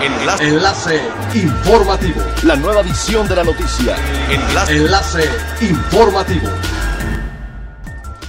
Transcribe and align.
Enlace. 0.00 0.44
Enlace 0.44 1.00
informativo. 1.34 2.22
La 2.44 2.54
nueva 2.54 2.82
edición 2.82 3.26
de 3.26 3.34
la 3.34 3.42
noticia. 3.42 3.96
Enlace. 4.30 4.76
Enlace 4.76 5.24
informativo. 5.60 6.48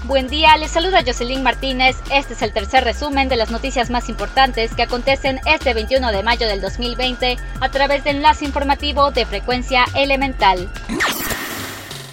Buen 0.05 0.27
día, 0.27 0.57
les 0.57 0.71
saluda 0.71 1.03
Jocelyn 1.05 1.43
Martínez. 1.43 1.95
Este 2.11 2.33
es 2.33 2.41
el 2.41 2.53
tercer 2.53 2.83
resumen 2.83 3.29
de 3.29 3.35
las 3.35 3.51
noticias 3.51 3.91
más 3.91 4.09
importantes 4.09 4.73
que 4.73 4.81
acontecen 4.81 5.39
este 5.45 5.75
21 5.75 6.11
de 6.11 6.23
mayo 6.23 6.47
del 6.47 6.59
2020 6.61 7.37
a 7.61 7.69
través 7.69 8.03
del 8.03 8.15
enlace 8.15 8.45
informativo 8.45 9.11
de 9.11 9.27
frecuencia 9.27 9.85
elemental. 9.93 10.71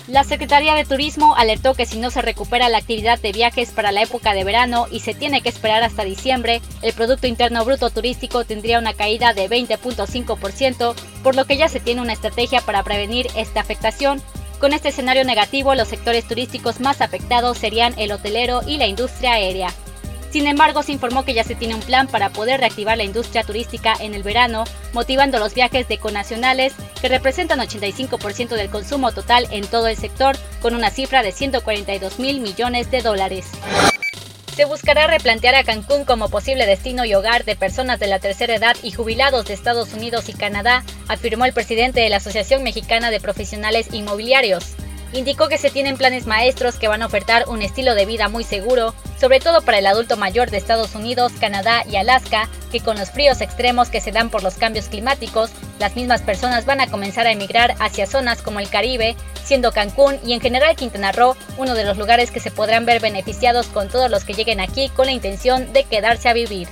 La 0.09 0.23
Secretaría 0.23 0.77
de 0.77 0.84
Turismo 0.84 1.34
alertó 1.34 1.75
que 1.75 1.84
si 1.84 1.98
no 1.98 2.11
se 2.12 2.22
recupera 2.22 2.68
la 2.68 2.79
actividad 2.79 3.18
de 3.18 3.32
viajes 3.32 3.70
para 3.70 3.91
la 3.91 4.02
época 4.02 4.34
de 4.34 4.45
verano 4.45 4.86
y 4.89 5.00
se 5.00 5.14
tiene 5.14 5.40
que 5.40 5.48
esperar 5.48 5.82
hasta 5.82 6.04
diciembre, 6.04 6.62
el 6.82 6.93
Producto 6.93 7.27
Interno 7.27 7.64
Bruto 7.64 7.90
Turístico 7.90 8.45
tendría 8.45 8.79
una 8.79 8.95
caída 8.95 9.34
de 9.34 9.50
20.5%, 9.50 10.95
por 11.25 11.34
lo 11.34 11.45
que 11.45 11.57
ya 11.57 11.68
se 11.68 11.81
tiene 11.81 12.03
una 12.03 12.12
estrategia 12.12 12.61
para 12.61 12.84
prevenir 12.84 13.26
esta 13.34 13.58
afectación. 13.61 14.22
Con 14.61 14.72
este 14.72 14.90
escenario 14.90 15.25
negativo, 15.25 15.75
los 15.75 15.89
sectores 15.89 16.26
turísticos 16.29 16.79
más 16.79 17.00
afectados 17.00 17.59
serían 17.59 17.93
el 17.98 18.12
hotelero 18.12 18.61
y 18.64 18.79
la 18.79 18.86
industria 18.86 19.32
aérea. 19.32 19.75
Sin 20.31 20.46
embargo, 20.46 20.82
se 20.82 20.93
informó 20.93 21.25
que 21.25 21.34
ya 21.34 21.45
se 21.45 21.54
tiene 21.54 21.75
un 21.75 21.81
plan 21.81 22.09
para 22.09 22.31
poder 22.31 22.61
reactivar 22.61 22.96
la 22.96 23.04
industria 23.04 23.43
turística 23.43 23.95
en 23.98 24.14
el 24.14 24.23
verano, 24.23 24.64
motivando 24.93 25.39
los 25.39 25.54
viajes 25.54 25.89
de 25.89 25.98
conacionales, 25.98 26.75
que 27.07 27.11
representan 27.11 27.61
85% 27.61 28.57
del 28.57 28.69
consumo 28.69 29.13
total 29.13 29.46
en 29.53 29.65
todo 29.65 29.87
el 29.87 29.96
sector, 29.96 30.37
con 30.61 30.75
una 30.75 30.91
cifra 30.91 31.23
de 31.23 31.31
142 31.31 32.19
mil 32.19 32.41
millones 32.41 32.91
de 32.91 33.01
dólares. 33.01 33.47
Se 34.56 34.65
buscará 34.65 35.06
replantear 35.06 35.55
a 35.55 35.62
Cancún 35.62 36.05
como 36.05 36.31
posible 36.31 36.67
destino 36.67 37.05
y 37.05 37.15
hogar 37.15 37.45
de 37.45 37.55
personas 37.55 38.01
de 38.01 38.09
la 38.09 38.19
tercera 38.19 38.56
edad 38.56 38.77
y 38.83 38.91
jubilados 38.91 39.47
de 39.47 39.55
Estados 39.55 39.92
Unidos 39.92 40.29
y 40.29 40.33
Canadá, 40.33 40.83
afirmó 41.06 41.45
el 41.45 41.53
presidente 41.53 42.01
de 42.01 42.09
la 42.09 42.17
Asociación 42.17 42.65
Mexicana 42.65 43.13
de 43.13 43.20
Profesionales 43.20 43.87
Inmobiliarios. 43.93 44.75
Indicó 45.12 45.49
que 45.49 45.59
se 45.59 45.71
tienen 45.71 45.97
planes 45.97 46.27
maestros 46.27 46.77
que 46.77 46.89
van 46.89 47.03
a 47.03 47.07
ofertar 47.07 47.45
un 47.49 47.62
estilo 47.62 47.95
de 47.95 48.07
vida 48.07 48.29
muy 48.29 48.45
seguro, 48.45 48.95
sobre 49.19 49.41
todo 49.41 49.63
para 49.63 49.79
el 49.79 49.87
adulto 49.87 50.17
mayor 50.17 50.51
de 50.51 50.59
Estados 50.59 50.95
Unidos, 50.95 51.33
Canadá 51.41 51.85
y 51.89 51.97
Alaska, 51.97 52.48
que 52.71 52.81
con 52.81 52.98
los 52.98 53.11
fríos 53.11 53.41
extremos 53.41 53.89
que 53.89 54.01
se 54.01 54.13
dan 54.13 54.31
por 54.31 54.43
los 54.43 54.55
cambios 54.55 54.87
climáticos, 54.87 55.51
las 55.79 55.97
mismas 55.97 56.23
personas 56.23 56.67
van 56.67 56.81
a 56.81 56.89
comenzar 56.89 57.27
a 57.27 57.33
emigrar 57.33 57.75
hacia 57.79 58.07
zonas 58.07 58.43
como 58.43 58.61
el 58.61 58.69
Caribe, 58.69 59.17
siendo 59.43 59.73
Cancún 59.73 60.19
y 60.25 60.33
en 60.33 60.41
general 60.41 60.77
Quintana 60.77 61.13
Roo 61.13 61.37
uno 61.57 61.75
de 61.75 61.85
los 61.85 61.97
lugares 61.97 62.31
que 62.31 62.41
se 62.41 62.51
podrán 62.51 62.85
ver 62.85 63.01
beneficiados 63.01 63.67
con 63.69 63.89
todos 63.89 64.11
los 64.11 64.25
que 64.25 64.35
lleguen 64.35 64.61
aquí 64.61 64.89
con 64.91 65.07
la 65.07 65.13
intención 65.13 65.73
de 65.73 65.85
quedarse 65.85 66.29
a 66.29 66.33
vivir. 66.33 66.69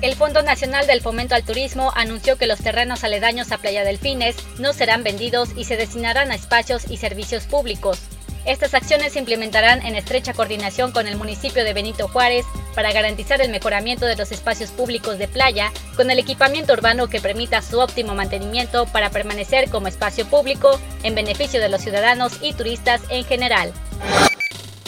El 0.00 0.14
Fondo 0.14 0.42
Nacional 0.42 0.86
del 0.86 1.00
Fomento 1.00 1.34
al 1.34 1.42
Turismo 1.42 1.92
anunció 1.96 2.38
que 2.38 2.46
los 2.46 2.60
terrenos 2.60 3.02
aledaños 3.02 3.50
a 3.50 3.58
Playa 3.58 3.82
Delfines 3.82 4.36
no 4.60 4.72
serán 4.72 5.02
vendidos 5.02 5.50
y 5.56 5.64
se 5.64 5.76
destinarán 5.76 6.30
a 6.30 6.36
espacios 6.36 6.88
y 6.88 6.98
servicios 6.98 7.44
públicos. 7.44 7.98
Estas 8.44 8.74
acciones 8.74 9.14
se 9.14 9.18
implementarán 9.18 9.84
en 9.84 9.96
estrecha 9.96 10.34
coordinación 10.34 10.92
con 10.92 11.08
el 11.08 11.16
municipio 11.16 11.64
de 11.64 11.74
Benito 11.74 12.06
Juárez 12.06 12.46
para 12.76 12.92
garantizar 12.92 13.40
el 13.40 13.50
mejoramiento 13.50 14.06
de 14.06 14.14
los 14.14 14.30
espacios 14.30 14.70
públicos 14.70 15.18
de 15.18 15.26
playa 15.26 15.72
con 15.96 16.12
el 16.12 16.20
equipamiento 16.20 16.74
urbano 16.74 17.08
que 17.08 17.20
permita 17.20 17.60
su 17.60 17.80
óptimo 17.80 18.14
mantenimiento 18.14 18.86
para 18.86 19.10
permanecer 19.10 19.68
como 19.68 19.88
espacio 19.88 20.24
público 20.26 20.78
en 21.02 21.16
beneficio 21.16 21.60
de 21.60 21.70
los 21.70 21.82
ciudadanos 21.82 22.38
y 22.40 22.52
turistas 22.52 23.00
en 23.10 23.24
general. 23.24 23.72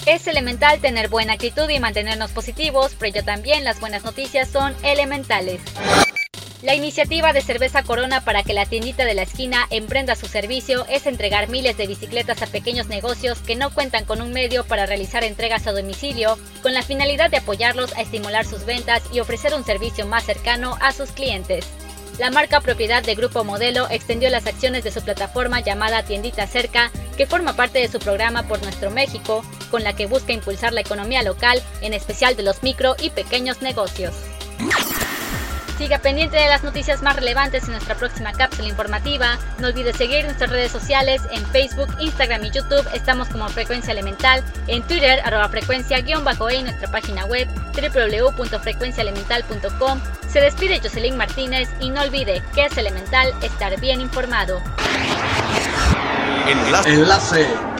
Es 0.07 0.27
elemental 0.27 0.81
tener 0.81 1.09
buena 1.09 1.35
actitud 1.35 1.69
y 1.69 1.79
mantenernos 1.79 2.31
positivos, 2.31 2.97
pero 2.99 3.23
también 3.23 3.65
las 3.65 3.81
buenas 3.81 4.03
noticias 4.03 4.49
son 4.49 4.75
elementales. 4.83 5.61
La 6.63 6.75
iniciativa 6.75 7.33
de 7.33 7.41
Cerveza 7.41 7.83
Corona 7.83 8.23
para 8.23 8.43
que 8.43 8.53
la 8.53 8.67
tiendita 8.67 9.05
de 9.05 9.15
la 9.15 9.23
esquina 9.23 9.67
emprenda 9.71 10.15
su 10.15 10.27
servicio 10.27 10.87
es 10.89 11.07
entregar 11.07 11.49
miles 11.49 11.77
de 11.77 11.87
bicicletas 11.87 12.43
a 12.43 12.47
pequeños 12.47 12.89
negocios 12.89 13.39
que 13.41 13.57
no 13.57 13.73
cuentan 13.73 14.05
con 14.05 14.21
un 14.21 14.33
medio 14.33 14.65
para 14.65 14.85
realizar 14.85 15.25
entregas 15.25 15.67
a 15.67 15.73
domicilio, 15.73 16.39
con 16.63 16.75
la 16.75 16.83
finalidad 16.83 17.31
de 17.31 17.39
apoyarlos 17.39 17.95
a 17.95 18.03
estimular 18.03 18.45
sus 18.45 18.67
ventas 18.67 19.03
y 19.13 19.21
ofrecer 19.21 19.55
un 19.55 19.65
servicio 19.65 20.07
más 20.07 20.25
cercano 20.25 20.77
a 20.81 20.93
sus 20.93 21.13
clientes. 21.13 21.67
La 22.19 22.31
marca 22.31 22.61
propiedad 22.61 23.03
de 23.03 23.15
Grupo 23.15 23.45
Modelo 23.45 23.89
extendió 23.89 24.29
las 24.29 24.47
acciones 24.47 24.85
de 24.85 24.91
su 24.91 25.01
plataforma 25.03 25.61
llamada 25.61 26.03
Tiendita 26.03 26.47
Cerca, 26.47 26.91
que 27.17 27.27
forma 27.27 27.55
parte 27.55 27.79
de 27.79 27.89
su 27.89 27.99
programa 27.99 28.43
Por 28.43 28.63
Nuestro 28.63 28.91
México, 28.91 29.43
con 29.71 29.85
la 29.85 29.95
que 29.95 30.07
busca 30.07 30.33
impulsar 30.33 30.73
la 30.73 30.81
economía 30.81 31.23
local, 31.23 31.63
en 31.81 31.95
especial 31.95 32.37
de 32.37 32.43
los 32.43 32.63
micro 32.63 32.97
y 33.01 33.11
pequeños 33.11 33.63
negocios. 33.63 34.15
Siga 35.81 35.99
pendiente 35.99 36.37
de 36.37 36.47
las 36.47 36.63
noticias 36.63 37.01
más 37.01 37.17
relevantes 37.17 37.65
en 37.65 37.71
nuestra 37.71 37.95
próxima 37.95 38.33
cápsula 38.33 38.69
informativa. 38.69 39.39
No 39.61 39.69
olvide 39.69 39.95
seguir 39.95 40.27
nuestras 40.27 40.51
redes 40.51 40.71
sociales 40.71 41.23
en 41.33 41.43
Facebook, 41.47 41.89
Instagram 41.99 42.45
y 42.45 42.51
YouTube. 42.51 42.87
Estamos 42.93 43.29
como 43.29 43.49
Frecuencia 43.49 43.93
Elemental. 43.93 44.45
En 44.67 44.83
Twitter, 44.83 45.23
arroba 45.25 45.49
frecuencia-e 45.49 46.05
y 46.07 46.63
nuestra 46.63 46.91
página 46.91 47.25
web 47.25 47.49
www.frecuenciaelemental.com. 47.73 50.03
Se 50.29 50.43
despide 50.43 50.81
Jocelyn 50.81 51.17
Martínez 51.17 51.71
y 51.81 51.89
no 51.89 52.03
olvide 52.03 52.43
que 52.55 52.67
es 52.67 52.77
elemental 52.77 53.33
estar 53.41 53.81
bien 53.81 54.03
informado. 54.03 54.61
Enlace. 56.47 56.91
Enlace 56.91 57.80